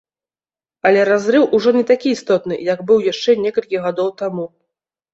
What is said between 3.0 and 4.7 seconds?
яшчэ некалькі гадоў таму.